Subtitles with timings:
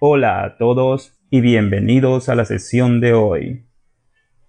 [0.00, 3.64] Hola a todos y bienvenidos a la sesión de hoy.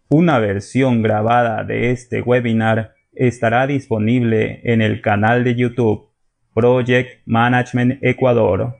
[0.07, 6.11] Una versión grabada de este webinar estará disponible en el canal de YouTube
[6.53, 8.75] Project Management Ecuador.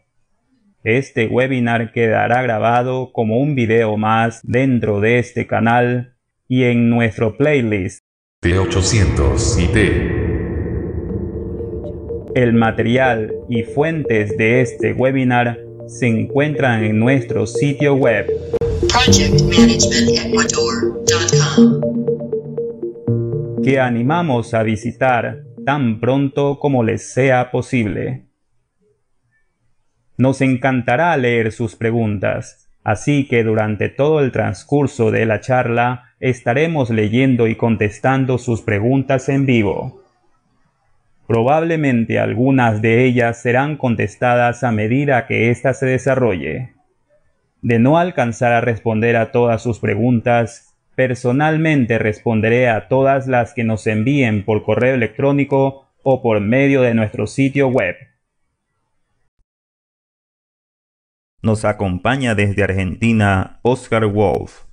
[0.84, 6.14] Este webinar quedará grabado como un video más dentro de este canal
[6.48, 8.04] y en nuestro playlist
[8.44, 9.58] T800
[12.36, 18.28] y El material y fuentes de este webinar se encuentran en nuestro sitio web
[23.64, 28.28] que animamos a visitar tan pronto como les sea posible.
[30.18, 36.92] Nos encantará leer sus preguntas, así que durante todo el transcurso de la charla estaremos
[36.92, 40.04] leyendo y contestando sus preguntas en vivo.
[41.30, 46.74] Probablemente algunas de ellas serán contestadas a medida que ésta se desarrolle.
[47.62, 53.64] De no alcanzar a responder a todas sus preguntas, personalmente responderé a todas las que
[53.64, 57.96] nos envíen por correo electrónico o por medio de nuestro sitio web.
[61.44, 64.64] Nos acompaña desde Argentina Oscar Wolf.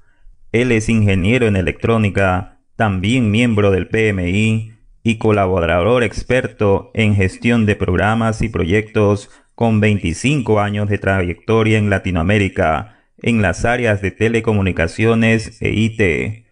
[0.53, 4.76] Él es ingeniero en electrónica, también miembro del PMI
[5.07, 11.91] y colaborador experto en gestión de programas y proyectos con 25 años de trayectoria en
[11.91, 16.47] Latinoamérica en las áreas de telecomunicaciones e IT.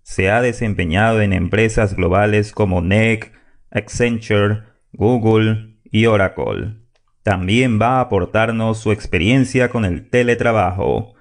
[0.00, 3.30] Se ha desempeñado en empresas globales como NEC,
[3.70, 4.62] Accenture,
[4.94, 6.76] Google y Oracle.
[7.22, 11.12] También va a aportarnos su experiencia con el teletrabajo.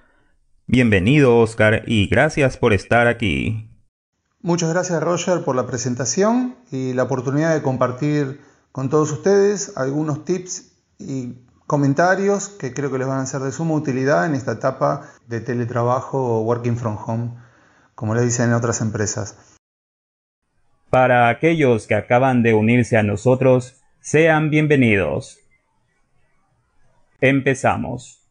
[0.67, 3.66] Bienvenido Oscar y gracias por estar aquí.
[4.41, 8.39] Muchas gracias Roger por la presentación y la oportunidad de compartir
[8.71, 11.33] con todos ustedes algunos tips y
[11.66, 15.41] comentarios que creo que les van a ser de suma utilidad en esta etapa de
[15.41, 17.31] teletrabajo o working from home,
[17.95, 19.58] como le dicen en otras empresas.
[20.91, 25.39] Para aquellos que acaban de unirse a nosotros, sean bienvenidos.
[27.19, 28.23] Empezamos.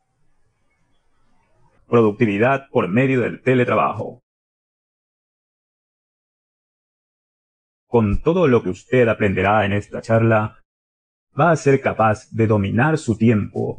[1.88, 4.22] Productividad por medio del teletrabajo.
[7.88, 10.58] Con todo lo que usted aprenderá en esta charla,
[11.38, 13.76] va a ser capaz de dominar su tiempo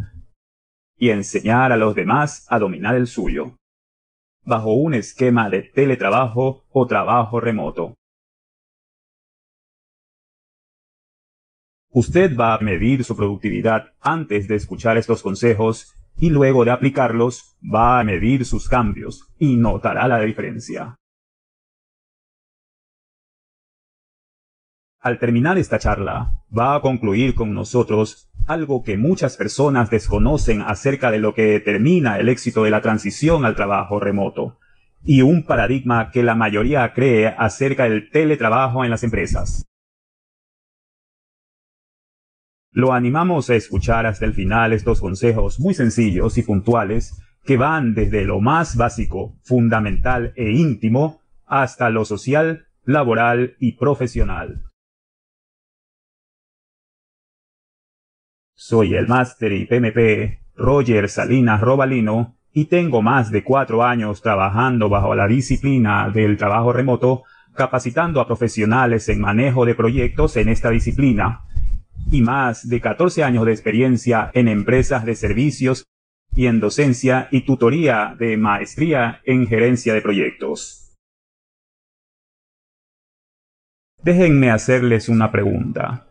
[0.98, 3.58] y enseñar a los demás a dominar el suyo,
[4.46, 7.96] bajo un esquema de teletrabajo o trabajo remoto.
[11.92, 17.56] Usted va a medir su productividad antes de escuchar estos consejos y luego de aplicarlos
[17.64, 20.96] va a medir sus cambios y notará la diferencia.
[25.08, 31.12] Al terminar esta charla, va a concluir con nosotros algo que muchas personas desconocen acerca
[31.12, 34.60] de lo que determina el éxito de la transición al trabajo remoto,
[35.06, 39.66] y un paradigma que la mayoría cree acerca del teletrabajo en las empresas.
[42.74, 47.94] Lo animamos a escuchar hasta el final estos consejos muy sencillos y puntuales que van
[47.94, 54.67] desde lo más básico, fundamental e íntimo hasta lo social, laboral y profesional.
[58.60, 64.90] Soy el máster y PMP Roger Salinas Robalino y tengo más de cuatro años trabajando
[64.90, 67.22] bajo la disciplina del trabajo remoto,
[67.54, 71.44] capacitando a profesionales en manejo de proyectos en esta disciplina
[72.12, 75.86] y más de 14 años de experiencia en empresas de servicios
[76.36, 80.98] y en docencia y tutoría de maestría en gerencia de proyectos.
[84.02, 86.07] Déjenme hacerles una pregunta.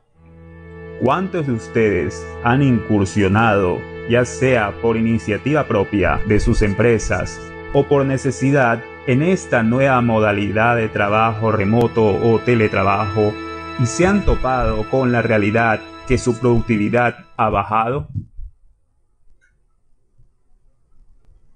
[1.03, 7.39] ¿Cuántos de ustedes han incursionado, ya sea por iniciativa propia de sus empresas
[7.75, 13.35] o por necesidad, en esta nueva modalidad de trabajo remoto o teletrabajo
[13.79, 18.09] y se han topado con la realidad que su productividad ha bajado?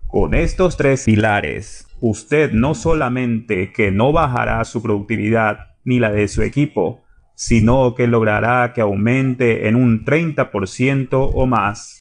[0.06, 6.28] Con estos tres pilares, usted no solamente que no bajará su productividad ni la de
[6.28, 7.02] su equipo,
[7.40, 12.00] sino que logrará que aumente en un 30% o más.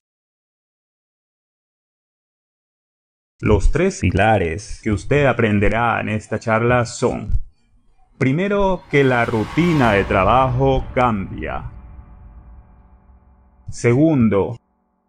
[3.39, 7.29] Los tres pilares que usted aprenderá en esta charla son,
[8.17, 11.71] primero, que la rutina de trabajo cambia.
[13.69, 14.57] Segundo,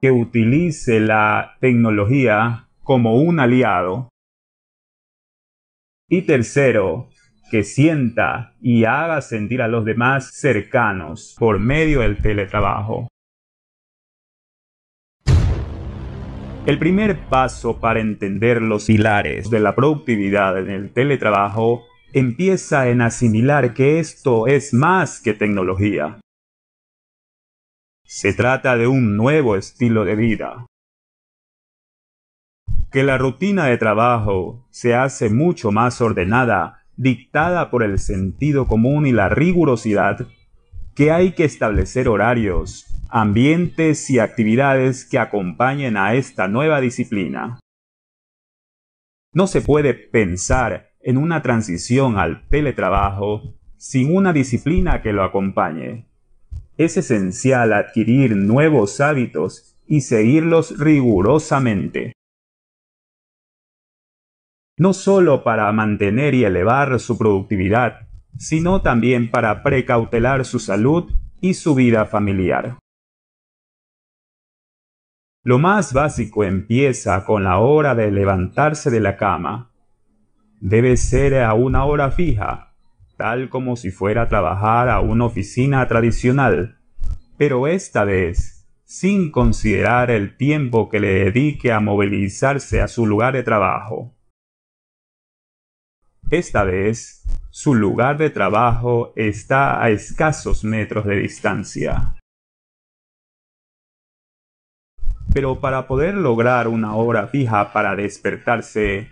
[0.01, 4.11] que utilice la tecnología como un aliado.
[6.09, 7.11] Y tercero,
[7.51, 13.09] que sienta y haga sentir a los demás cercanos por medio del teletrabajo.
[16.67, 23.01] El primer paso para entender los pilares de la productividad en el teletrabajo empieza en
[23.01, 26.21] asimilar que esto es más que tecnología.
[28.05, 30.67] Se trata de un nuevo estilo de vida.
[32.91, 39.07] Que la rutina de trabajo se hace mucho más ordenada, dictada por el sentido común
[39.07, 40.29] y la rigurosidad,
[40.95, 47.59] que hay que establecer horarios, ambientes y actividades que acompañen a esta nueva disciplina.
[49.33, 56.07] No se puede pensar en una transición al teletrabajo sin una disciplina que lo acompañe.
[56.77, 62.13] Es esencial adquirir nuevos hábitos y seguirlos rigurosamente.
[64.81, 71.13] No solo para mantener y elevar su productividad, sino también para precautelar su salud
[71.43, 72.79] y su vida familiar.
[75.45, 79.71] Lo más básico empieza con la hora de levantarse de la cama.
[80.63, 82.73] Debe ser a una hora fija,
[83.19, 86.79] tal como si fuera a trabajar a una oficina tradicional,
[87.37, 93.35] pero esta vez sin considerar el tiempo que le dedique a movilizarse a su lugar
[93.35, 94.17] de trabajo.
[96.31, 102.15] Esta vez, su lugar de trabajo está a escasos metros de distancia.
[105.35, 109.09] Pero para poder lograr una hora fija para despertarse,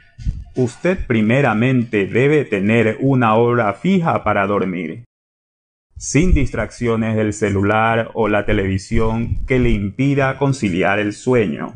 [0.54, 5.04] usted primeramente debe tener una hora fija para dormir,
[5.96, 11.74] sin distracciones del celular o la televisión que le impida conciliar el sueño.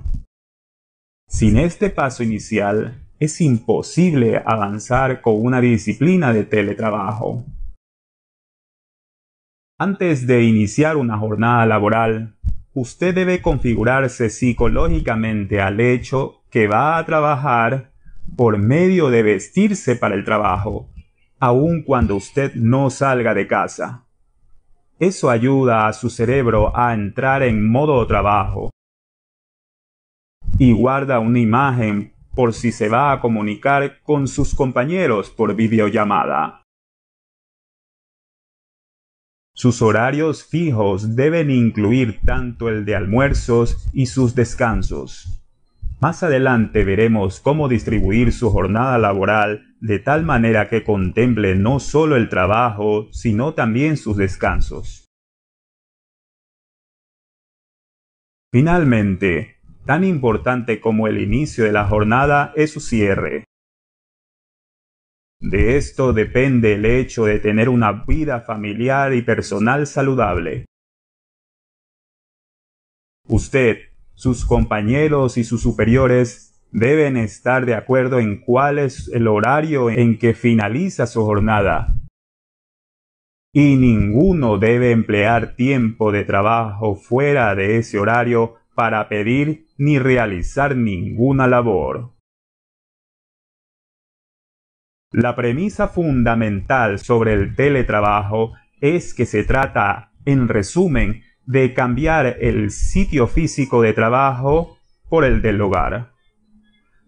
[1.28, 7.44] Sin este paso inicial, es imposible avanzar con una disciplina de teletrabajo.
[9.78, 12.34] Antes de iniciar una jornada laboral,
[12.74, 17.92] usted debe configurarse psicológicamente al hecho que va a trabajar
[18.36, 20.88] por medio de vestirse para el trabajo,
[21.38, 24.04] aun cuando usted no salga de casa.
[24.98, 28.70] Eso ayuda a su cerebro a entrar en modo trabajo
[30.58, 36.62] y guarda una imagen por si se va a comunicar con sus compañeros por videollamada.
[39.54, 45.42] Sus horarios fijos deben incluir tanto el de almuerzos y sus descansos.
[46.00, 52.16] Más adelante veremos cómo distribuir su jornada laboral de tal manera que contemple no solo
[52.16, 55.06] el trabajo, sino también sus descansos.
[58.50, 63.44] Finalmente, tan importante como el inicio de la jornada es su cierre.
[65.40, 70.66] De esto depende el hecho de tener una vida familiar y personal saludable.
[73.26, 73.78] Usted,
[74.14, 80.18] sus compañeros y sus superiores deben estar de acuerdo en cuál es el horario en
[80.18, 81.94] que finaliza su jornada.
[83.52, 90.76] Y ninguno debe emplear tiempo de trabajo fuera de ese horario para pedir ni realizar
[90.76, 92.12] ninguna labor.
[95.12, 102.70] La premisa fundamental sobre el teletrabajo es que se trata, en resumen, de cambiar el
[102.70, 104.78] sitio físico de trabajo
[105.08, 106.12] por el del hogar.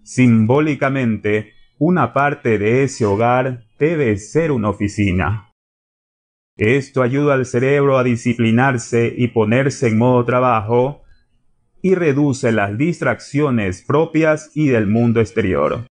[0.03, 5.51] Simbólicamente, una parte de ese hogar debe ser una oficina.
[6.57, 11.04] Esto ayuda al cerebro a disciplinarse y ponerse en modo trabajo
[11.85, 15.87] y reduce las distracciones propias y del mundo exterior.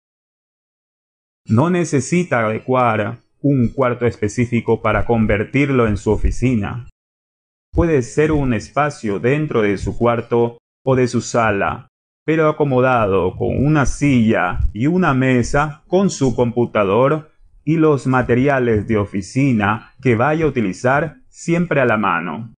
[1.47, 6.89] No necesita adecuar un cuarto específico para convertirlo en su oficina.
[7.71, 11.87] Puede ser un espacio dentro de su cuarto o de su sala,
[12.25, 17.29] pero acomodado con una silla y una mesa con su computador
[17.63, 22.51] y los materiales de oficina que vaya a utilizar siempre a la mano.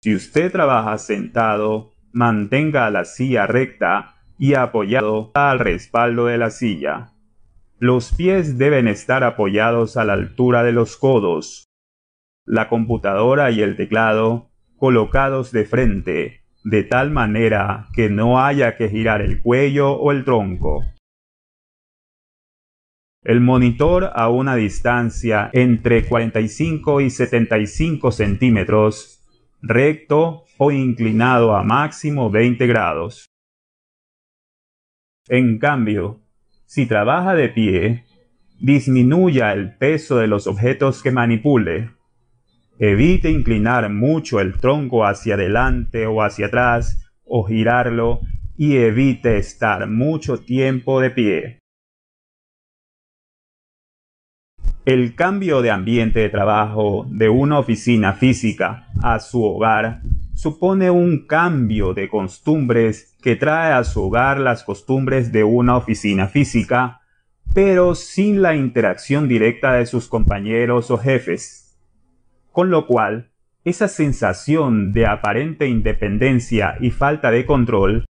[0.00, 7.14] Si usted trabaja sentado, mantenga la silla recta y apoyado al respaldo de la silla.
[7.80, 11.64] Los pies deben estar apoyados a la altura de los codos.
[12.46, 18.88] La computadora y el teclado colocados de frente, de tal manera que no haya que
[18.88, 20.84] girar el cuello o el tronco.
[23.24, 29.17] El monitor a una distancia entre 45 y 75 centímetros,
[29.60, 33.26] recto o inclinado a máximo 20 grados.
[35.28, 36.20] En cambio,
[36.64, 38.04] si trabaja de pie,
[38.60, 41.90] disminuya el peso de los objetos que manipule.
[42.78, 48.20] Evite inclinar mucho el tronco hacia adelante o hacia atrás o girarlo
[48.56, 51.57] y evite estar mucho tiempo de pie.
[54.88, 60.00] El cambio de ambiente de trabajo de una oficina física a su hogar
[60.34, 66.28] supone un cambio de costumbres que trae a su hogar las costumbres de una oficina
[66.28, 67.02] física,
[67.52, 71.78] pero sin la interacción directa de sus compañeros o jefes.
[72.50, 73.30] Con lo cual,
[73.64, 78.06] esa sensación de aparente independencia y falta de control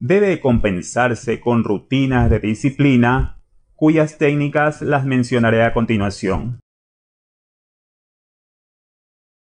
[0.00, 3.37] debe compensarse con rutinas de disciplina,
[3.78, 6.58] cuyas técnicas las mencionaré a continuación.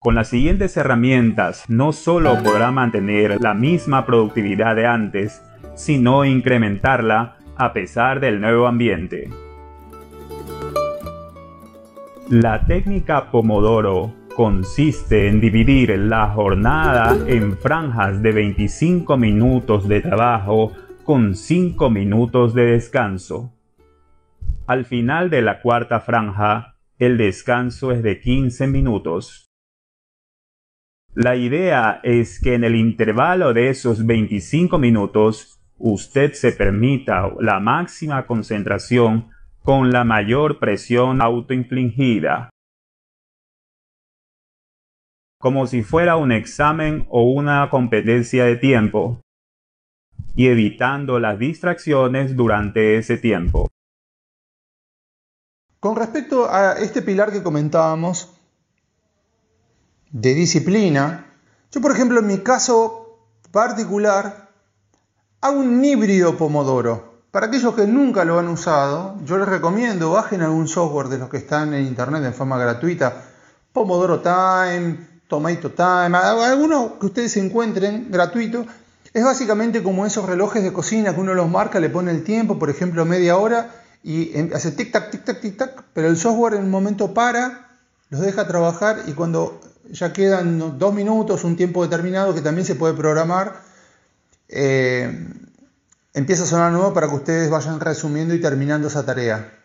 [0.00, 5.42] Con las siguientes herramientas no solo podrá mantener la misma productividad de antes,
[5.74, 9.28] sino incrementarla a pesar del nuevo ambiente.
[12.30, 20.72] La técnica Pomodoro consiste en dividir la jornada en franjas de 25 minutos de trabajo
[21.04, 23.53] con 5 minutos de descanso.
[24.66, 29.50] Al final de la cuarta franja, el descanso es de 15 minutos.
[31.14, 37.60] La idea es que en el intervalo de esos 25 minutos usted se permita la
[37.60, 39.28] máxima concentración
[39.60, 42.48] con la mayor presión autoinfligida.
[45.38, 49.20] Como si fuera un examen o una competencia de tiempo,
[50.34, 53.73] y evitando las distracciones durante ese tiempo.
[55.84, 58.30] Con respecto a este pilar que comentábamos,
[60.10, 61.26] de disciplina.
[61.70, 63.18] Yo, por ejemplo, en mi caso
[63.50, 64.48] particular,
[65.42, 67.20] hago un híbrido Pomodoro.
[67.30, 71.28] Para aquellos que nunca lo han usado, yo les recomiendo, bajen algún software de los
[71.28, 73.22] que están en internet de forma gratuita,
[73.70, 78.64] Pomodoro Time, Tomato Time, alguno que ustedes encuentren gratuito.
[79.12, 82.58] Es básicamente como esos relojes de cocina que uno los marca, le pone el tiempo,
[82.58, 87.14] por ejemplo, media hora, y hace tic-tac, tic-tac, tic-tac, pero el software en un momento
[87.14, 87.78] para,
[88.10, 92.74] los deja trabajar y cuando ya quedan dos minutos, un tiempo determinado que también se
[92.74, 93.62] puede programar.
[94.48, 95.26] Eh,
[96.12, 99.58] empieza a sonar nuevo para que ustedes vayan resumiendo y terminando esa tarea.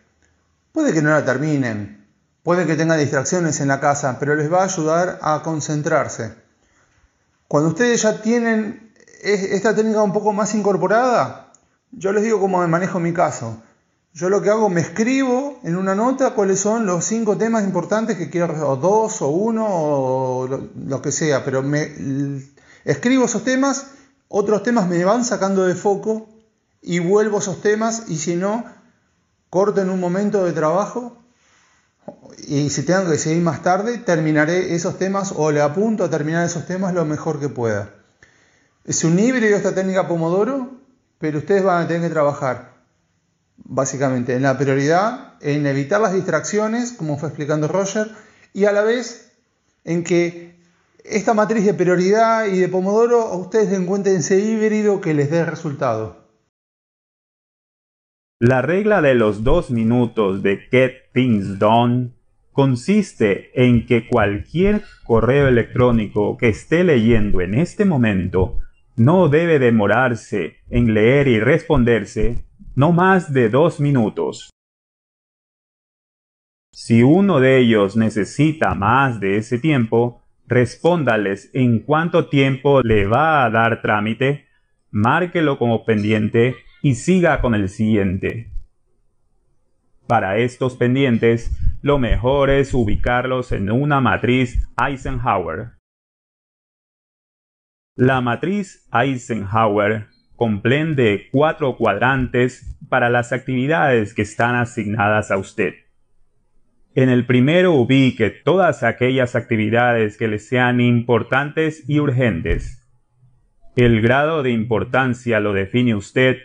[0.72, 2.06] Puede que no la terminen,
[2.42, 6.32] puede que tengan distracciones en la casa, pero les va a ayudar a concentrarse.
[7.46, 11.52] Cuando ustedes ya tienen esta técnica un poco más incorporada,
[11.92, 13.62] yo les digo cómo manejo mi caso.
[14.12, 18.16] Yo lo que hago, me escribo en una nota cuáles son los cinco temas importantes
[18.16, 21.92] que quiero, o dos, o uno, o lo, que sea, pero me
[22.84, 23.92] escribo esos temas,
[24.28, 26.28] otros temas me van sacando de foco
[26.82, 28.64] y vuelvo a esos temas, y si no,
[29.48, 31.16] corto en un momento de trabajo,
[32.48, 36.44] y si tengo que seguir más tarde, terminaré esos temas o le apunto a terminar
[36.44, 37.94] esos temas lo mejor que pueda.
[38.84, 40.80] Es un híbrido esta técnica Pomodoro,
[41.20, 42.69] pero ustedes van a tener que trabajar
[43.64, 48.08] básicamente en la prioridad, en evitar las distracciones, como fue explicando Roger,
[48.52, 49.32] y a la vez
[49.84, 50.54] en que
[51.04, 55.44] esta matriz de prioridad y de Pomodoro a ustedes encuentren ese híbrido que les dé
[55.44, 56.28] resultado.
[58.38, 62.12] La regla de los dos minutos de Get Things Done
[62.52, 68.58] consiste en que cualquier correo electrónico que esté leyendo en este momento
[68.96, 74.50] no debe demorarse en leer y responderse no más de dos minutos.
[76.72, 83.44] Si uno de ellos necesita más de ese tiempo, respóndales en cuánto tiempo le va
[83.44, 84.46] a dar trámite,
[84.90, 88.50] márquelo como pendiente y siga con el siguiente.
[90.06, 95.72] Para estos pendientes, lo mejor es ubicarlos en una matriz Eisenhower.
[97.96, 100.08] La matriz Eisenhower
[100.40, 105.74] comprende cuatro cuadrantes para las actividades que están asignadas a usted.
[106.94, 112.90] En el primero ubique todas aquellas actividades que le sean importantes y urgentes.
[113.76, 116.38] El grado de importancia lo define usted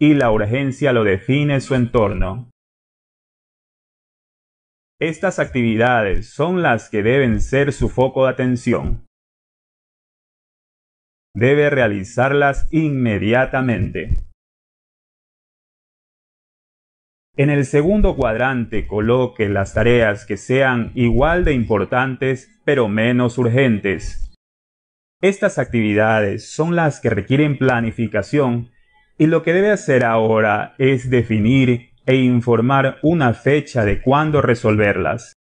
[0.00, 2.50] y la urgencia lo define su entorno.
[4.98, 9.07] Estas actividades son las que deben ser su foco de atención
[11.38, 14.10] debe realizarlas inmediatamente.
[17.36, 24.34] En el segundo cuadrante coloque las tareas que sean igual de importantes pero menos urgentes.
[25.22, 28.70] Estas actividades son las que requieren planificación
[29.18, 35.34] y lo que debe hacer ahora es definir e informar una fecha de cuándo resolverlas.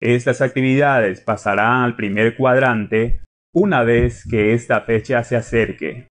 [0.00, 3.20] Estas actividades pasarán al primer cuadrante
[3.58, 6.06] una vez que esta fecha se acerque.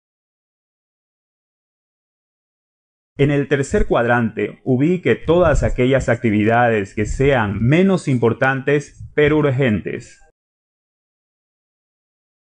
[3.18, 10.22] En el tercer cuadrante ubique todas aquellas actividades que sean menos importantes pero urgentes.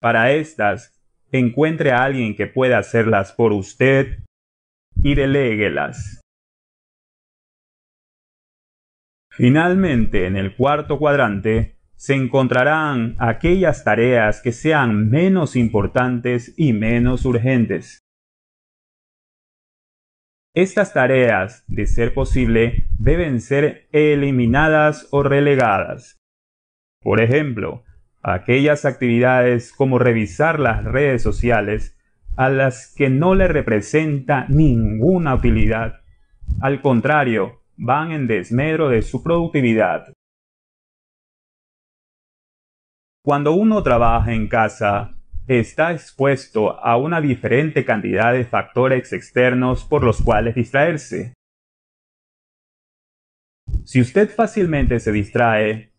[0.00, 0.98] Para estas,
[1.30, 4.24] encuentre a alguien que pueda hacerlas por usted
[5.02, 6.20] y deléguelas.
[9.30, 17.24] Finalmente, en el cuarto cuadrante, se encontrarán aquellas tareas que sean menos importantes y menos
[17.24, 17.98] urgentes.
[20.54, 26.16] Estas tareas, de ser posible, deben ser eliminadas o relegadas.
[27.02, 27.82] Por ejemplo,
[28.22, 31.98] aquellas actividades como revisar las redes sociales
[32.36, 36.00] a las que no le representa ninguna utilidad.
[36.60, 40.12] Al contrario, van en desmedro de su productividad.
[43.28, 45.14] Cuando uno trabaja en casa,
[45.46, 51.34] está expuesto a una diferente cantidad de factores externos por los cuales distraerse.
[53.84, 55.92] Si usted fácilmente se distrae,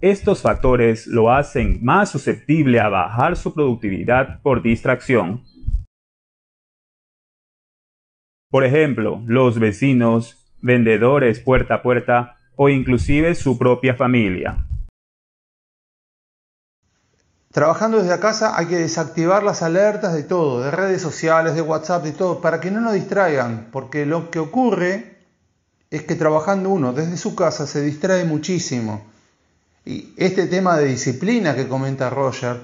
[0.00, 5.44] estos factores lo hacen más susceptible a bajar su productividad por distracción.
[8.48, 14.66] Por ejemplo, los vecinos, vendedores puerta a puerta o inclusive su propia familia.
[17.54, 22.02] Trabajando desde casa hay que desactivar las alertas de todo, de redes sociales, de WhatsApp,
[22.02, 25.18] de todo, para que no nos distraigan, porque lo que ocurre
[25.88, 29.06] es que trabajando uno desde su casa se distrae muchísimo.
[29.84, 32.60] Y este tema de disciplina que comenta Roger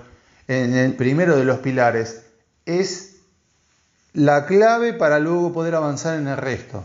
[0.48, 2.22] en el primero de los pilares
[2.66, 3.18] es
[4.12, 6.84] la clave para luego poder avanzar en el resto.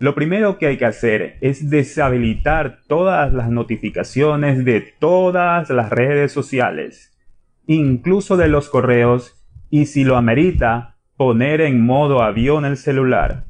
[0.00, 6.30] Lo primero que hay que hacer es deshabilitar todas las notificaciones de todas las redes
[6.30, 7.18] sociales,
[7.66, 13.46] incluso de los correos, y si lo amerita, poner en modo avión el celular,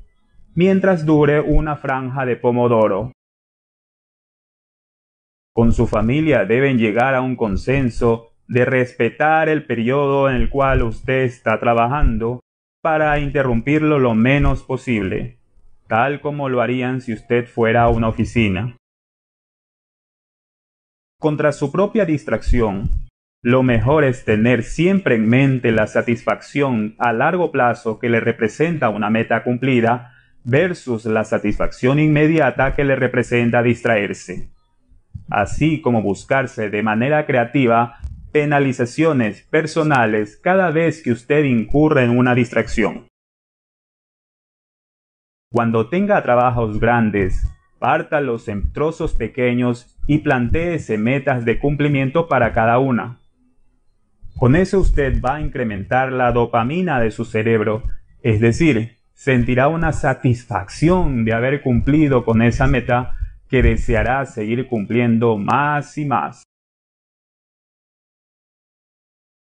[0.55, 3.13] mientras dure una franja de pomodoro.
[5.53, 10.83] Con su familia deben llegar a un consenso de respetar el periodo en el cual
[10.83, 12.41] usted está trabajando
[12.81, 15.38] para interrumpirlo lo menos posible
[15.89, 18.77] tal como lo harían si usted fuera a una oficina.
[21.19, 23.09] Contra su propia distracción,
[23.43, 28.89] lo mejor es tener siempre en mente la satisfacción a largo plazo que le representa
[28.91, 30.13] una meta cumplida
[30.45, 34.51] versus la satisfacción inmediata que le representa distraerse,
[35.29, 37.97] así como buscarse de manera creativa
[38.31, 43.08] penalizaciones personales cada vez que usted incurre en una distracción.
[45.51, 52.79] Cuando tenga trabajos grandes, pártalos en trozos pequeños y plantéese metas de cumplimiento para cada
[52.79, 53.19] una.
[54.37, 57.83] Con eso usted va a incrementar la dopamina de su cerebro,
[58.23, 63.17] es decir, sentirá una satisfacción de haber cumplido con esa meta
[63.49, 66.43] que deseará seguir cumpliendo más y más.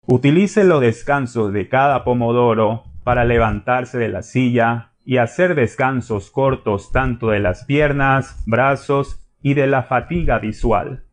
[0.07, 6.91] Utilice los descansos de cada pomodoro para levantarse de la silla, y hacer descansos cortos
[6.91, 11.05] tanto de las piernas, brazos y de la fatiga visual,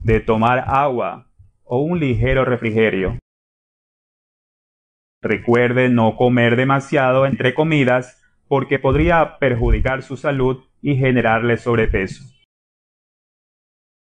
[0.00, 1.26] de tomar agua
[1.64, 3.18] o un ligero refrigerio.
[5.22, 12.24] Recuerde no comer demasiado entre comidas porque podría perjudicar su salud y generarle sobrepeso.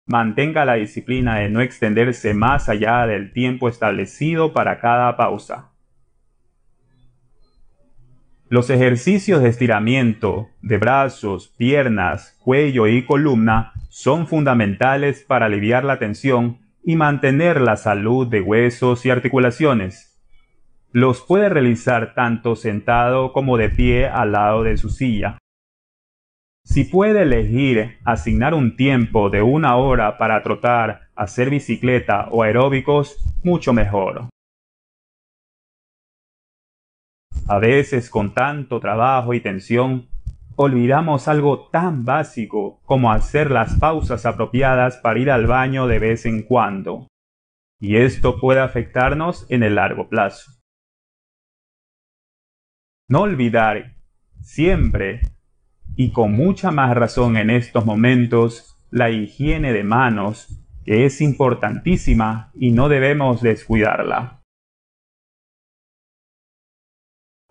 [0.07, 5.72] Mantenga la disciplina de no extenderse más allá del tiempo establecido para cada pausa.
[8.53, 15.97] Los ejercicios de estiramiento de brazos, piernas, cuello y columna son fundamentales para aliviar la
[15.97, 20.21] tensión y mantener la salud de huesos y articulaciones.
[20.91, 25.39] Los puede realizar tanto sentado como de pie al lado de su silla.
[26.63, 33.17] Si puede elegir asignar un tiempo de una hora para trotar, hacer bicicleta o aeróbicos,
[33.43, 34.27] mucho mejor.
[37.47, 40.07] A veces con tanto trabajo y tensión,
[40.55, 46.25] olvidamos algo tan básico como hacer las pausas apropiadas para ir al baño de vez
[46.25, 47.07] en cuando.
[47.81, 50.51] Y esto puede afectarnos en el largo plazo.
[53.09, 53.95] No olvidar
[54.41, 55.21] siempre,
[55.95, 60.47] y con mucha más razón en estos momentos, la higiene de manos,
[60.85, 64.42] que es importantísima y no debemos descuidarla.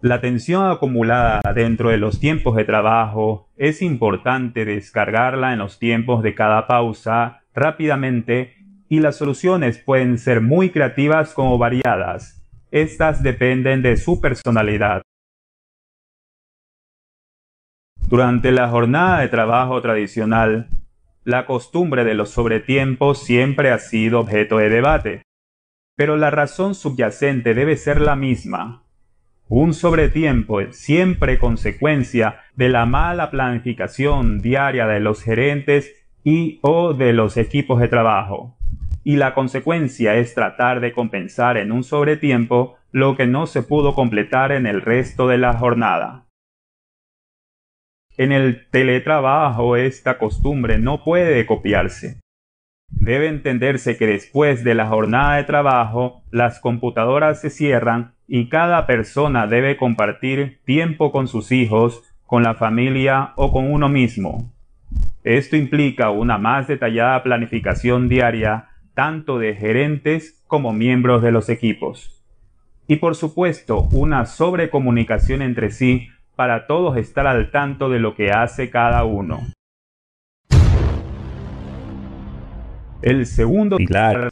[0.03, 6.25] La tensión acumulada dentro de los tiempos de trabajo es importante descargarla en los tiempos
[6.25, 8.57] de cada pausa rápidamente
[8.89, 12.45] y las soluciones pueden ser muy creativas como variadas.
[12.73, 15.03] Estas dependen de su personalidad.
[18.09, 20.69] Durante la jornada de trabajo tradicional,
[21.23, 25.23] la costumbre de los sobretiempos siempre ha sido objeto de debate,
[25.97, 28.82] pero la razón subyacente debe ser la misma.
[29.55, 35.93] Un sobretiempo siempre consecuencia de la mala planificación diaria de los gerentes
[36.25, 38.57] y o de los equipos de trabajo.
[39.05, 43.95] Y la consecuencia es tratar de compensar en un sobretiempo lo que no se pudo
[43.95, 46.25] completar en el resto de la jornada.
[48.17, 52.23] En el teletrabajo esta costumbre no puede copiarse.
[52.89, 58.87] Debe entenderse que después de la jornada de trabajo las computadoras se cierran y cada
[58.87, 64.51] persona debe compartir tiempo con sus hijos, con la familia o con uno mismo.
[65.23, 72.25] Esto implica una más detallada planificación diaria tanto de gerentes como miembros de los equipos.
[72.87, 78.31] Y por supuesto, una sobrecomunicación entre sí para todos estar al tanto de lo que
[78.31, 79.41] hace cada uno.
[83.03, 84.32] El segundo pilar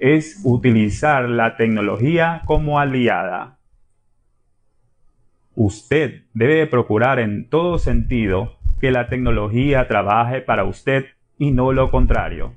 [0.00, 3.58] es utilizar la tecnología como aliada.
[5.54, 11.04] Usted debe procurar en todo sentido que la tecnología trabaje para usted
[11.38, 12.56] y no lo contrario.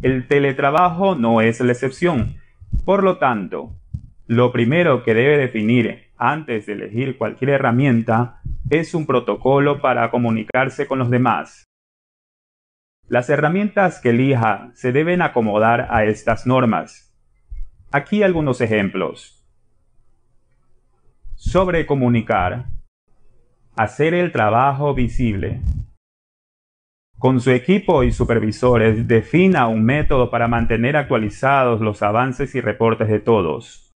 [0.00, 2.36] El teletrabajo no es la excepción.
[2.84, 3.72] Por lo tanto,
[4.28, 10.86] lo primero que debe definir antes de elegir cualquier herramienta es un protocolo para comunicarse
[10.86, 11.71] con los demás.
[13.12, 17.14] Las herramientas que elija se deben acomodar a estas normas.
[17.90, 19.46] Aquí algunos ejemplos.
[21.34, 22.68] Sobre comunicar.
[23.76, 25.60] Hacer el trabajo visible.
[27.18, 33.08] Con su equipo y supervisores defina un método para mantener actualizados los avances y reportes
[33.08, 33.92] de todos.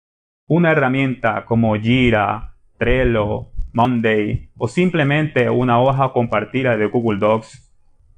[0.49, 7.64] Una herramienta como Jira, Trello, Monday o simplemente una hoja compartida de Google Docs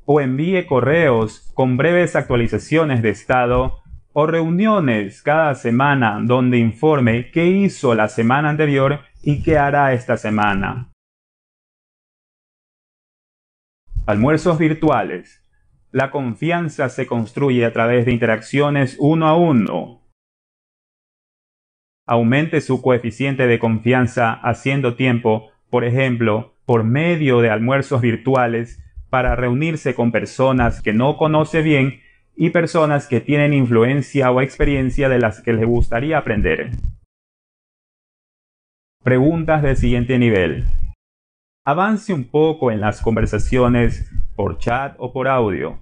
[0.07, 3.83] o envíe correos con breves actualizaciones de estado
[4.15, 10.17] o reuniones cada semana donde informe qué hizo la semana anterior y qué hará esta
[10.17, 10.91] semana.
[14.07, 15.45] Almuerzos virtuales.
[15.91, 20.07] La confianza se construye a través de interacciones uno a uno
[22.07, 28.83] aumente su coeficiente de confianza haciendo tiempo, por ejemplo, por medio de almuerzos virtuales
[29.17, 32.03] para reunirse con personas que no conoce bien
[32.37, 36.73] y personas que tienen influencia o experiencia de las que le gustaría aprender.
[39.03, 40.67] Preguntas del siguiente nivel.
[41.65, 45.79] Avance un poco en las conversaciones por chat o por audio.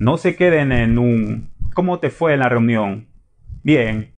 [0.00, 3.06] No se queden en un ¿Cómo te fue en la reunión?
[3.62, 4.16] Bien,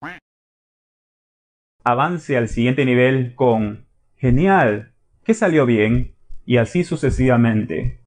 [1.83, 4.93] avance al siguiente nivel con genial,
[5.25, 6.13] ¿qué salió bien?
[6.45, 8.04] Y así sucesivamente.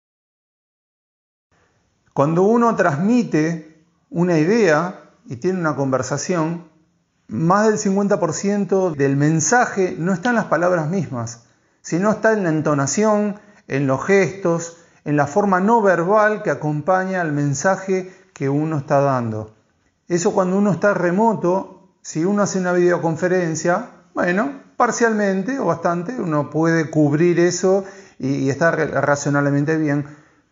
[2.19, 6.65] Cuando uno transmite una idea y tiene una conversación,
[7.29, 11.45] más del 50% del mensaje no está en las palabras mismas,
[11.81, 17.21] sino está en la entonación, en los gestos, en la forma no verbal que acompaña
[17.21, 19.55] al mensaje que uno está dando.
[20.09, 26.51] Eso cuando uno está remoto si uno hace una videoconferencia, bueno, parcialmente o bastante, uno
[26.51, 27.85] puede cubrir eso
[28.19, 30.05] y, estar racionalmente bien,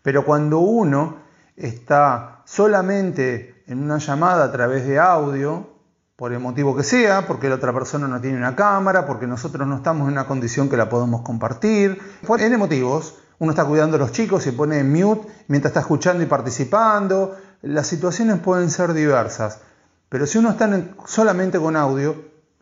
[0.05, 1.26] pero cuando uno
[1.57, 5.77] está solamente en una llamada a través de audio,
[6.17, 9.67] por el motivo que sea, porque la otra persona no tiene una cámara, porque nosotros
[9.69, 13.97] no estamos en una condición que la podemos compartir, por N motivos, uno está cuidando
[13.97, 18.71] a los chicos y pone en mute mientras está escuchando y participando, las situaciones pueden
[18.71, 19.61] ser diversas.
[20.09, 20.71] Pero si uno está
[21.07, 22.17] solamente con audio,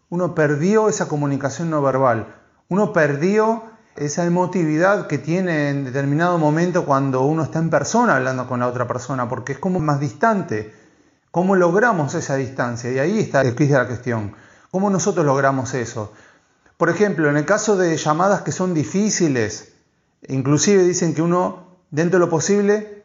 [0.09, 2.35] uno perdió esa comunicación no verbal,
[2.69, 3.63] uno perdió
[3.97, 8.69] esa emotividad que tiene en determinado momento cuando uno está en persona hablando con la
[8.69, 10.75] otra persona, porque es como más distante.
[11.31, 12.93] ¿Cómo logramos esa distancia?
[12.93, 14.35] Y ahí está el de la cuestión.
[14.71, 16.13] ¿Cómo nosotros logramos eso?
[16.77, 19.73] Por ejemplo, en el caso de llamadas que son difíciles,
[20.29, 23.05] inclusive dicen que uno, dentro de lo posible,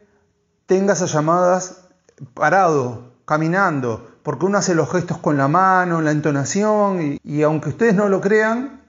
[0.66, 1.88] tenga esas llamadas
[2.34, 7.94] parado, caminando, porque uno hace los gestos con la mano, la entonación, y, aunque ustedes
[7.94, 8.80] no lo crean,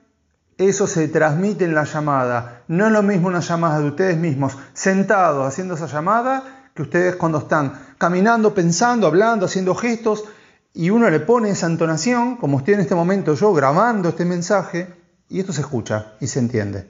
[0.70, 2.64] eso se transmite en la llamada.
[2.68, 7.16] No es lo mismo una llamada de ustedes mismos sentados haciendo esa llamada que ustedes
[7.16, 10.26] cuando están caminando, pensando, hablando, haciendo gestos,
[10.74, 14.88] y uno le pone esa entonación, como estoy en este momento yo grabando este mensaje,
[15.28, 16.90] y esto se escucha y se entiende.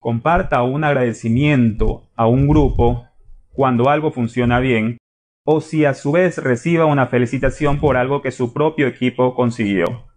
[0.00, 3.06] Comparta un agradecimiento a un grupo
[3.52, 4.98] cuando algo funciona bien,
[5.44, 10.11] o si a su vez reciba una felicitación por algo que su propio equipo consiguió.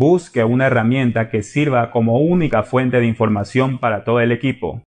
[0.00, 4.82] Busque una herramienta que sirva como única fuente de información para todo el equipo.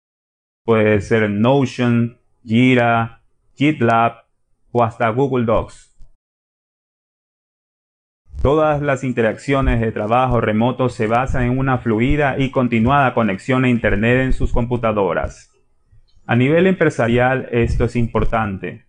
[0.63, 3.21] Puede ser Notion, Jira,
[3.53, 4.23] GitLab
[4.71, 5.99] o hasta Google Docs.
[8.41, 13.69] Todas las interacciones de trabajo remoto se basan en una fluida y continuada conexión a
[13.69, 15.51] Internet en sus computadoras.
[16.25, 18.85] A nivel empresarial esto es importante.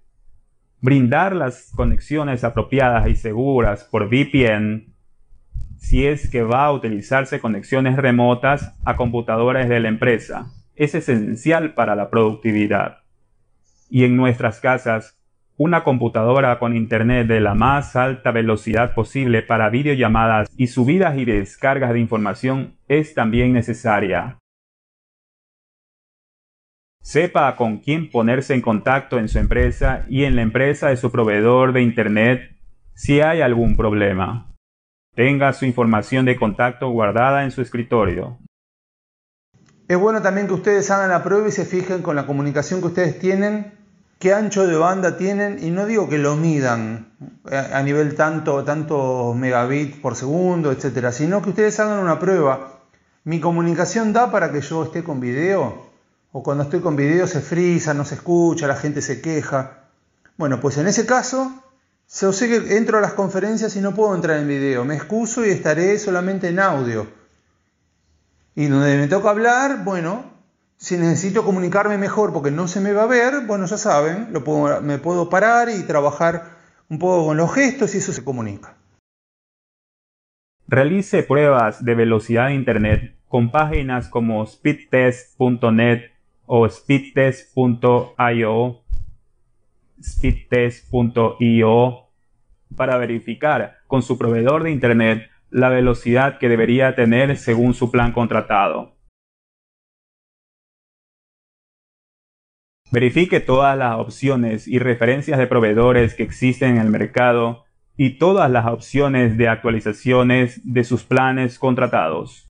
[0.81, 4.92] Brindar las conexiones apropiadas y seguras por VPN
[5.83, 11.75] si es que va a utilizarse conexiones remotas a computadores de la empresa es esencial
[11.75, 13.01] para la productividad.
[13.91, 15.19] Y en nuestras casas
[15.59, 21.25] una computadora con internet de la más alta velocidad posible para videollamadas y subidas y
[21.25, 24.39] descargas de información es también necesaria.
[27.03, 31.11] Sepa con quién ponerse en contacto en su empresa y en la empresa de su
[31.11, 32.57] proveedor de internet
[32.95, 34.52] si hay algún problema.
[35.15, 38.39] Tenga su información de contacto guardada en su escritorio.
[39.89, 42.87] Es bueno también que ustedes hagan la prueba y se fijen con la comunicación que
[42.87, 43.73] ustedes tienen
[44.23, 47.13] qué ancho de banda tienen, y no digo que lo midan
[47.51, 52.85] a nivel tanto, tanto megabit por segundo, etcétera, sino que ustedes hagan una prueba.
[53.25, 55.91] ¿Mi comunicación da para que yo esté con video?
[56.31, 59.89] ¿O cuando estoy con video se frisa, no se escucha, la gente se queja?
[60.37, 61.51] Bueno, pues en ese caso,
[62.21, 65.47] yo sé que entro a las conferencias y no puedo entrar en video, me excuso
[65.47, 67.07] y estaré solamente en audio.
[68.55, 70.31] Y donde me toca hablar, bueno,
[70.77, 74.99] si necesito comunicarme mejor porque no se me va a ver, bueno, ya saben, me
[74.99, 76.51] puedo parar y trabajar
[76.91, 78.77] un poco con los gestos y eso se comunica.
[80.69, 86.11] Realice pruebas de velocidad de Internet con páginas como speedtest.net
[86.45, 88.82] o speedtest.io,
[90.03, 91.99] speedtest.io
[92.77, 98.13] para verificar con su proveedor de Internet la velocidad que debería tener según su plan
[98.13, 98.97] contratado.
[102.91, 107.65] Verifique todas las opciones y referencias de proveedores que existen en el mercado
[107.97, 112.49] y todas las opciones de actualizaciones de sus planes contratados.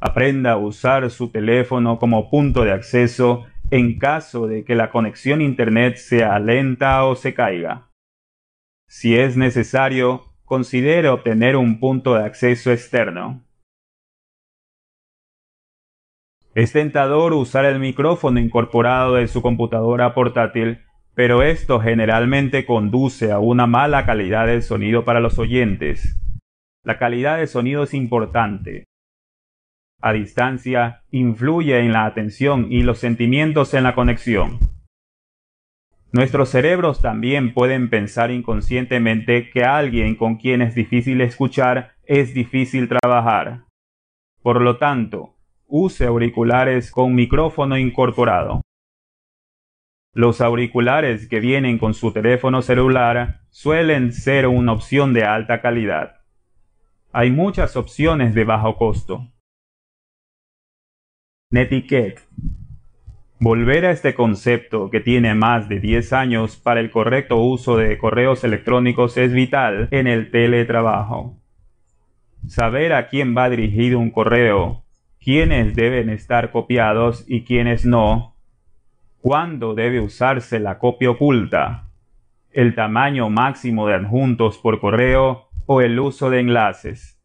[0.00, 5.40] Aprenda a usar su teléfono como punto de acceso en caso de que la conexión
[5.40, 7.90] Internet sea lenta o se caiga.
[8.86, 13.44] Si es necesario, considere obtener un punto de acceso externo.
[16.54, 20.80] Es tentador usar el micrófono incorporado de su computadora portátil,
[21.14, 26.18] pero esto generalmente conduce a una mala calidad del sonido para los oyentes.
[26.84, 28.87] La calidad del sonido es importante.
[30.00, 34.60] A distancia, influye en la atención y los sentimientos en la conexión.
[36.12, 42.88] Nuestros cerebros también pueden pensar inconscientemente que alguien con quien es difícil escuchar es difícil
[42.88, 43.64] trabajar.
[44.40, 48.62] Por lo tanto, use auriculares con micrófono incorporado.
[50.14, 56.22] Los auriculares que vienen con su teléfono celular suelen ser una opción de alta calidad.
[57.12, 59.28] Hay muchas opciones de bajo costo.
[61.50, 62.20] Netiquette.
[63.40, 67.96] Volver a este concepto que tiene más de 10 años para el correcto uso de
[67.96, 71.36] correos electrónicos es vital en el teletrabajo.
[72.46, 74.84] Saber a quién va dirigido un correo
[75.20, 78.36] quiénes deben estar copiados y quiénes no,
[79.20, 81.88] cuándo debe usarse la copia oculta,
[82.50, 87.17] el tamaño máximo de adjuntos por correo o el uso de enlaces.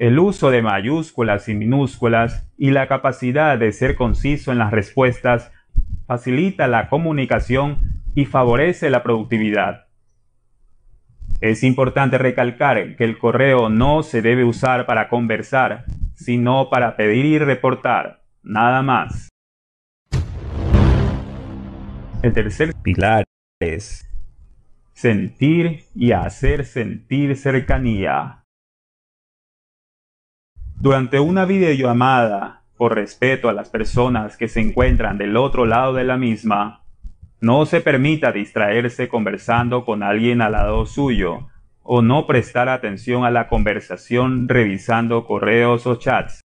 [0.00, 5.52] El uso de mayúsculas y minúsculas y la capacidad de ser conciso en las respuestas
[6.06, 9.88] facilita la comunicación y favorece la productividad.
[11.42, 15.84] Es importante recalcar que el correo no se debe usar para conversar,
[16.14, 19.28] sino para pedir y reportar, nada más.
[22.22, 23.24] El tercer pilar
[23.60, 24.10] es
[24.94, 28.39] sentir y hacer sentir cercanía.
[30.80, 36.04] Durante una videollamada, por respeto a las personas que se encuentran del otro lado de
[36.04, 36.84] la misma,
[37.38, 41.48] no se permita distraerse conversando con alguien al lado suyo
[41.82, 46.40] o no prestar atención a la conversación revisando correos o chats.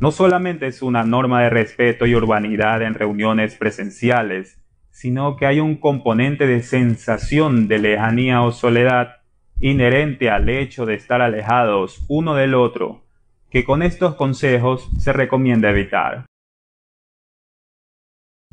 [0.00, 5.60] No solamente es una norma de respeto y urbanidad en reuniones presenciales, sino que hay
[5.60, 9.16] un componente de sensación de lejanía o soledad
[9.60, 13.02] inherente al hecho de estar alejados uno del otro,
[13.50, 16.26] que con estos consejos se recomienda evitar.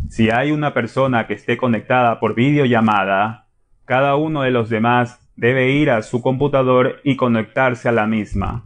[0.10, 3.48] Si hay una persona que esté conectada por videollamada,
[3.86, 8.64] cada uno de los demás debe ir a su computador y conectarse a la misma.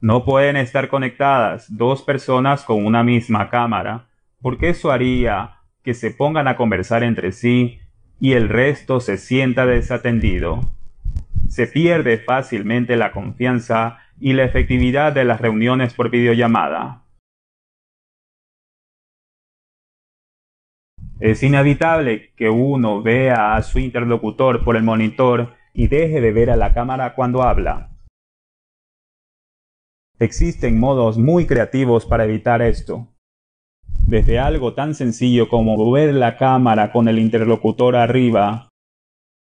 [0.00, 4.06] No pueden estar conectadas dos personas con una misma cámara,
[4.42, 7.80] porque eso haría que se pongan a conversar entre sí
[8.20, 10.75] y el resto se sienta desatendido.
[11.48, 17.04] Se pierde fácilmente la confianza y la efectividad de las reuniones por videollamada.
[21.18, 26.50] Es inevitable que uno vea a su interlocutor por el monitor y deje de ver
[26.50, 27.90] a la cámara cuando habla.
[30.18, 33.08] Existen modos muy creativos para evitar esto.
[34.06, 38.68] Desde algo tan sencillo como mover la cámara con el interlocutor arriba,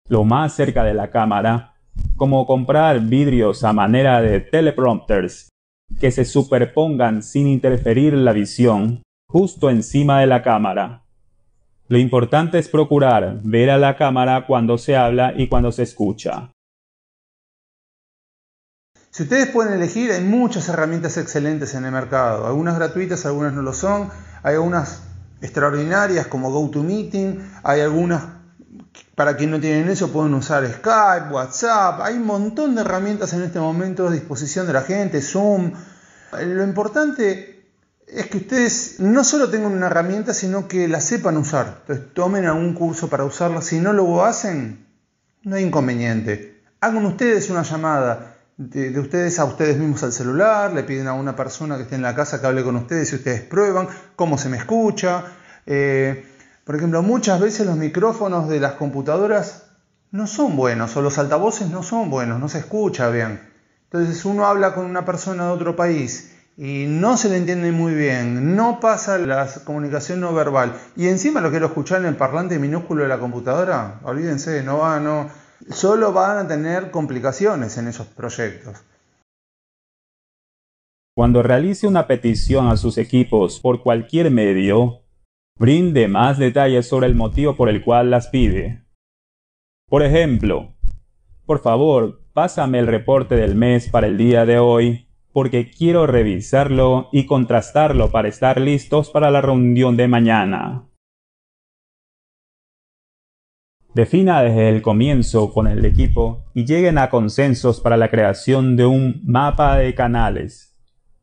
[0.08, 1.77] lo más cerca de la cámara,
[2.16, 5.50] como comprar vidrios a manera de teleprompters
[6.00, 11.04] que se superpongan sin interferir la visión justo encima de la cámara.
[11.88, 16.52] Lo importante es procurar ver a la cámara cuando se habla y cuando se escucha.
[19.10, 23.62] Si ustedes pueden elegir, hay muchas herramientas excelentes en el mercado, algunas gratuitas, algunas no
[23.62, 24.10] lo son,
[24.44, 25.04] hay algunas
[25.42, 28.37] extraordinarias como GoToMeeting, hay algunas
[29.18, 33.42] para quien no tienen eso pueden usar Skype, WhatsApp, hay un montón de herramientas en
[33.42, 35.72] este momento a disposición de la gente, Zoom.
[36.40, 37.66] Lo importante
[38.06, 41.78] es que ustedes no solo tengan una herramienta, sino que la sepan usar.
[41.82, 43.64] Entonces tomen algún curso para usarla.
[43.64, 44.86] Si no lo hacen,
[45.42, 46.62] no hay inconveniente.
[46.80, 51.36] Hagan ustedes una llamada de, ustedes a ustedes mismos al celular, le piden a una
[51.36, 54.48] persona que esté en la casa que hable con ustedes y ustedes prueban cómo se
[54.48, 55.24] me escucha.
[55.66, 56.37] Eh,
[56.68, 59.70] por ejemplo, muchas veces los micrófonos de las computadoras
[60.12, 63.40] no son buenos o los altavoces no son buenos, no se escucha bien.
[63.86, 67.94] Entonces uno habla con una persona de otro país y no se le entiende muy
[67.94, 72.60] bien, no pasa la comunicación no verbal y encima lo quiero escuchar en el parlante
[72.60, 75.30] minúsculo de la computadora, olvídense, no va, no,
[75.70, 78.84] solo van a tener complicaciones en esos proyectos.
[81.16, 85.07] Cuando realice una petición a sus equipos por cualquier medio,
[85.60, 88.84] brinde más detalles sobre el motivo por el cual las pide.
[89.90, 90.76] Por ejemplo,
[91.46, 97.10] por favor, pásame el reporte del mes para el día de hoy porque quiero revisarlo
[97.12, 100.90] y contrastarlo para estar listos para la reunión de mañana.
[103.94, 108.86] Defina desde el comienzo con el equipo y lleguen a consensos para la creación de
[108.86, 110.76] un mapa de canales.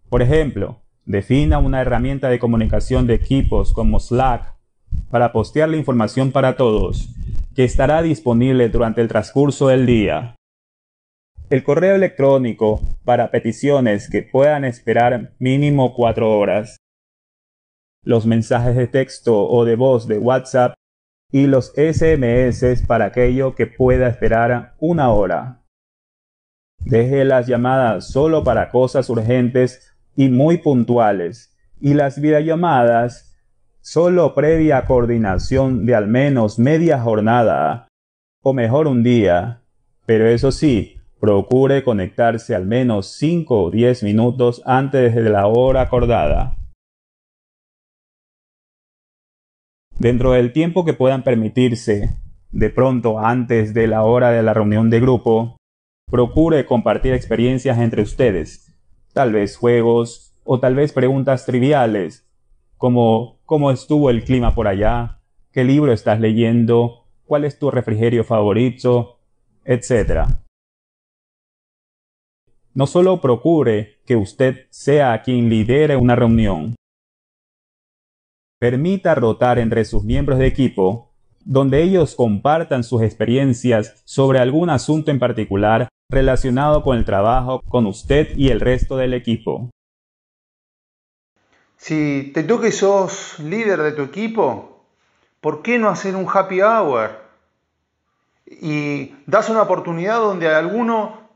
[0.08, 4.54] Por ejemplo, defina una herramienta de comunicación de equipos como Slack
[5.10, 7.08] para postear la información para todos,
[7.54, 10.36] que estará disponible durante el transcurso del día.
[11.50, 16.78] El correo electrónico para peticiones que puedan esperar mínimo cuatro horas.
[18.02, 20.74] Los mensajes de texto o de voz de WhatsApp
[21.30, 25.62] y los SMS para aquello que pueda esperar una hora.
[26.78, 33.36] Deje las llamadas solo para cosas urgentes y muy puntuales y las videollamadas
[33.80, 37.88] solo previa coordinación de al menos media jornada
[38.42, 39.60] o mejor un día.
[40.06, 45.80] Pero eso sí, Procure conectarse al menos 5 o 10 minutos antes de la hora
[45.80, 46.58] acordada.
[49.98, 52.10] Dentro del tiempo que puedan permitirse,
[52.50, 55.56] de pronto antes de la hora de la reunión de grupo,
[56.10, 58.63] procure compartir experiencias entre ustedes,
[59.14, 62.28] tal vez juegos o tal vez preguntas triviales,
[62.76, 65.20] como ¿cómo estuvo el clima por allá?
[65.52, 67.06] ¿Qué libro estás leyendo?
[67.24, 69.20] ¿Cuál es tu refrigerio favorito?
[69.64, 70.42] etcétera.
[72.74, 76.74] No solo procure que usted sea quien lidere una reunión.
[78.60, 81.12] Permita rotar entre sus miembros de equipo,
[81.44, 87.86] donde ellos compartan sus experiencias sobre algún asunto en particular relacionado con el trabajo con
[87.86, 89.70] usted y el resto del equipo.
[91.76, 94.86] Si te y sos líder de tu equipo,
[95.40, 97.10] ¿por qué no hacer un happy hour?
[98.46, 101.28] Y das una oportunidad donde alguno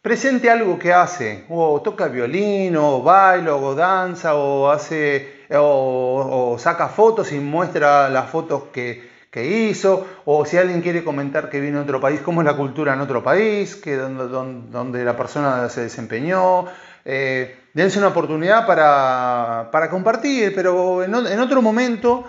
[0.00, 6.88] presente algo que hace, o toca violín, o baila, o danza, o hace, o, saca
[6.88, 11.84] fotos y muestra las fotos que, hizo, o si alguien quiere comentar que viene de
[11.84, 16.66] otro país, cómo es la cultura en otro país, que donde, la persona se desempeñó.
[17.04, 22.24] Eh, dense una oportunidad para, compartir, pero en, en otro momento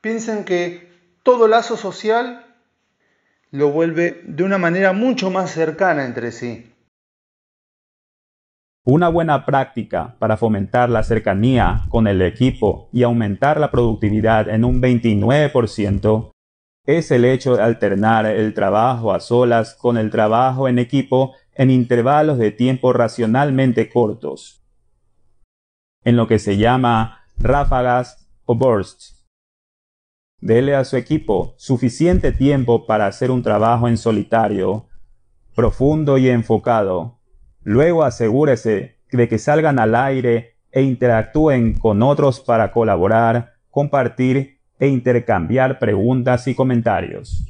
[0.00, 0.90] piensen que
[1.22, 2.44] todo lazo social
[3.52, 6.71] lo vuelve de una manera mucho más cercana entre sí.
[8.84, 14.64] Una buena práctica para fomentar la cercanía con el equipo y aumentar la productividad en
[14.64, 16.32] un 29%
[16.84, 21.70] es el hecho de alternar el trabajo a solas con el trabajo en equipo en
[21.70, 24.64] intervalos de tiempo racionalmente cortos,
[26.02, 29.24] en lo que se llama ráfagas o bursts.
[30.40, 34.88] Dele a su equipo suficiente tiempo para hacer un trabajo en solitario,
[35.54, 37.21] profundo y enfocado,
[37.64, 44.88] Luego asegúrese de que salgan al aire e interactúen con otros para colaborar, compartir e
[44.88, 47.46] intercambiar preguntas y comentarios.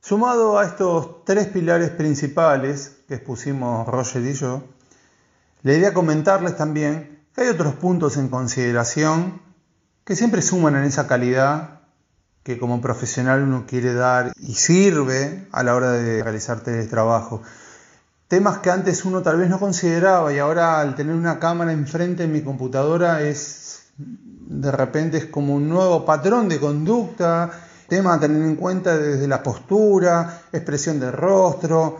[0.00, 4.64] Sumado a estos tres pilares principales que expusimos Roger y yo,
[5.62, 9.40] la idea comentarles también que hay otros puntos en consideración
[10.04, 11.81] que siempre suman en esa calidad
[12.42, 17.42] que como profesional uno quiere dar y sirve a la hora de realizar teletrabajo.
[18.28, 22.24] Temas que antes uno tal vez no consideraba y ahora al tener una cámara enfrente
[22.24, 27.50] en mi computadora es de repente es como un nuevo patrón de conducta,
[27.88, 31.98] tema a tener en cuenta desde la postura, expresión del rostro,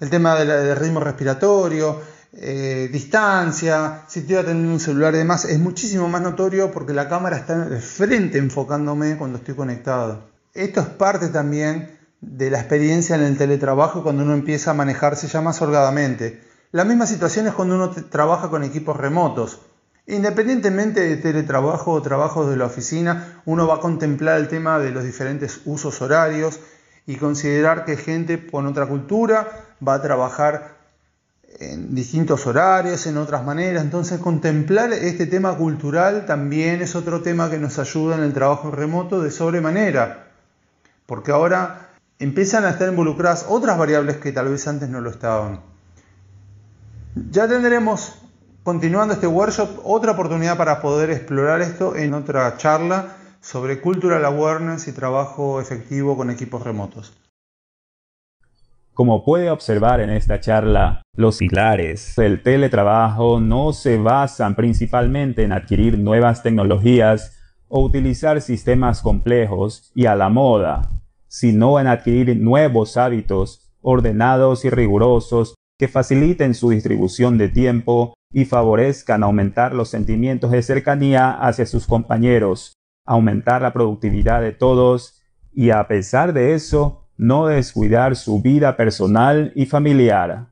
[0.00, 2.00] el tema del ritmo respiratorio,
[2.36, 7.08] eh, distancia, si estoy teniendo un celular y demás, es muchísimo más notorio porque la
[7.08, 10.24] cámara está de frente enfocándome cuando estoy conectado.
[10.52, 15.28] Esto es parte también de la experiencia en el teletrabajo cuando uno empieza a manejarse
[15.28, 16.42] ya más holgadamente.
[16.72, 19.60] La misma situación es cuando uno trabaja con equipos remotos.
[20.06, 24.90] Independientemente de teletrabajo o trabajo de la oficina, uno va a contemplar el tema de
[24.90, 26.58] los diferentes usos horarios
[27.06, 29.48] y considerar que gente con otra cultura
[29.86, 30.73] va a trabajar
[31.60, 33.82] en distintos horarios, en otras maneras.
[33.82, 38.70] Entonces contemplar este tema cultural también es otro tema que nos ayuda en el trabajo
[38.70, 40.28] remoto de sobremanera,
[41.06, 45.60] porque ahora empiezan a estar involucradas otras variables que tal vez antes no lo estaban.
[47.30, 48.14] Ya tendremos,
[48.64, 54.88] continuando este workshop, otra oportunidad para poder explorar esto en otra charla sobre cultural awareness
[54.88, 57.12] y trabajo efectivo con equipos remotos.
[58.94, 65.50] Como puede observar en esta charla, los pilares del teletrabajo no se basan principalmente en
[65.50, 67.36] adquirir nuevas tecnologías
[67.66, 70.82] o utilizar sistemas complejos y a la moda,
[71.26, 78.44] sino en adquirir nuevos hábitos ordenados y rigurosos que faciliten su distribución de tiempo y
[78.44, 82.74] favorezcan aumentar los sentimientos de cercanía hacia sus compañeros,
[83.04, 85.20] aumentar la productividad de todos
[85.52, 90.46] y a pesar de eso, no descuidar su vida personal y familiar.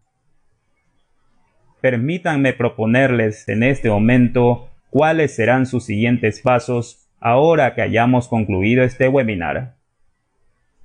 [1.80, 9.08] Permítanme proponerles en este momento cuáles serán sus siguientes pasos ahora que hayamos concluido este
[9.08, 9.74] webinar.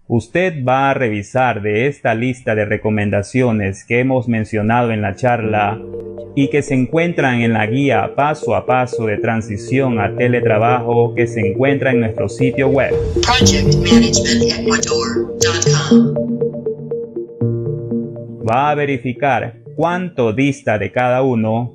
[0.09, 5.77] Usted va a revisar de esta lista de recomendaciones que hemos mencionado en la charla
[6.33, 11.27] y que se encuentran en la guía paso a paso de transición a teletrabajo que
[11.27, 12.93] se encuentra en nuestro sitio web.
[18.49, 21.73] Va a verificar cuánto dista de cada uno,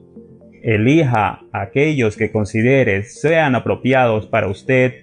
[0.63, 4.95] elija aquellos que considere sean apropiados para usted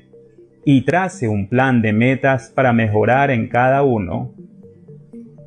[0.65, 4.33] y trace un plan de metas para mejorar en cada uno.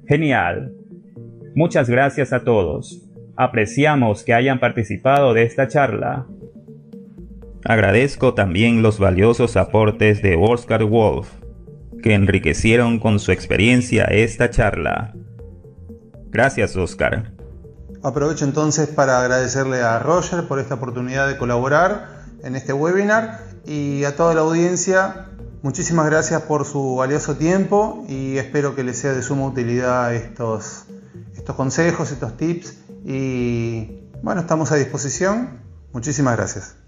[0.06, 0.72] Genial.
[1.54, 3.08] Muchas gracias a todos.
[3.36, 6.26] Apreciamos que hayan participado de esta charla.
[7.64, 11.30] Agradezco también los valiosos aportes de Oscar Wolf,
[12.03, 15.14] que enriquecieron con su experiencia esta charla.
[16.30, 17.32] Gracias, Oscar.
[18.03, 24.03] Aprovecho entonces para agradecerle a Roger por esta oportunidad de colaborar en este webinar y
[24.05, 25.28] a toda la audiencia,
[25.62, 30.86] muchísimas gracias por su valioso tiempo y espero que les sea de suma utilidad estos,
[31.36, 35.61] estos consejos, estos tips y bueno, estamos a disposición.
[35.92, 36.82] Muchísimas gracias.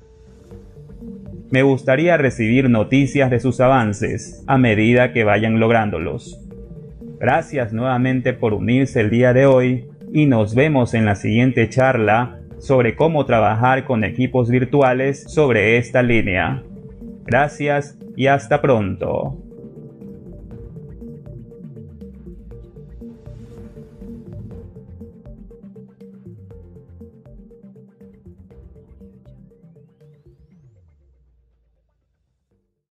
[1.50, 6.40] Me gustaría recibir noticias de sus avances a medida que vayan lográndolos.
[7.20, 12.40] Gracias nuevamente por unirse el día de hoy y nos vemos en la siguiente charla
[12.58, 16.62] sobre cómo trabajar con equipos virtuales sobre esta línea.
[17.24, 19.43] Gracias y hasta pronto.